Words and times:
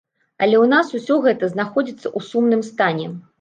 Але 0.43 0.55
ў 0.63 0.65
нас 0.71 0.87
усё 0.99 1.17
гэта 1.25 1.49
знаходзіцца 1.53 2.05
ў 2.17 2.29
сумным 2.31 2.65
стане. 2.73 3.07